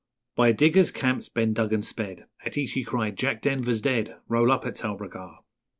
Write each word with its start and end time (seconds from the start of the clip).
_By 0.35 0.57
diggers' 0.57 0.89
camps 0.89 1.29
Ben 1.29 1.53
Duggan 1.53 1.83
sped 1.83 2.25
At 2.43 2.57
each 2.57 2.71
he 2.71 2.83
cried, 2.83 3.15
'Jack 3.19 3.39
Denver's 3.43 3.81
dead! 3.83 4.15
Roll 4.27 4.51
up 4.51 4.65
at 4.65 4.75
Talbragar!' 4.75 5.41